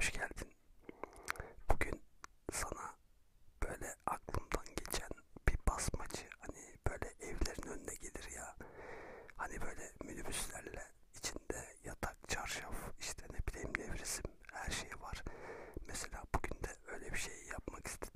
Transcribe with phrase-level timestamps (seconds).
[0.00, 0.48] hoş geldin.
[1.70, 2.02] Bugün
[2.52, 2.94] sana
[3.62, 5.08] böyle aklımdan geçen
[5.48, 6.58] bir basmacı hani
[6.88, 8.56] böyle evlerin önüne gelir ya.
[9.36, 10.86] Hani böyle minibüslerle
[11.18, 15.24] içinde yatak, çarşaf, işte ne bileyim nevresim her şey var.
[15.86, 18.09] Mesela bugün de öyle bir şey yapmak istedim.